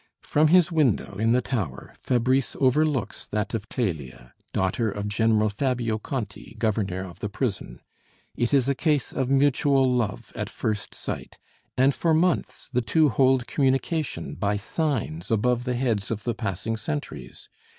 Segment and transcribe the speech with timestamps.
[0.23, 5.99] From his window in the tower, Fabrice overlooks that of Clélia, daughter of General Fabio
[5.99, 7.81] Conti, governor of the prison.
[8.35, 11.37] It is a case of mutual love at first sight,
[11.77, 16.77] and for months the two hold communication by signs above the heads of the passing
[16.77, 17.47] sentries.